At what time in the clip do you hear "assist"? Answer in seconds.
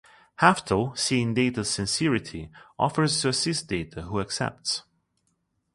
3.29-3.67